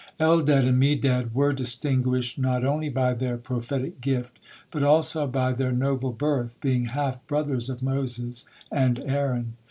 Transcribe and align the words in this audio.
Eldad 0.19 0.65
and 0.67 0.81
Medad 0.81 1.31
were 1.31 1.53
distinguished 1.53 2.39
not 2.39 2.65
only 2.65 2.89
by 2.89 3.13
their 3.13 3.37
prophetic 3.37 4.01
gift, 4.01 4.39
but 4.71 4.81
also 4.81 5.27
by 5.27 5.53
their 5.53 5.71
noble 5.71 6.11
birth, 6.11 6.55
being 6.59 6.85
half 6.85 7.23
brothers 7.27 7.69
of 7.69 7.83
Moses 7.83 8.45
and 8.71 8.97
Aaron. 9.05 9.57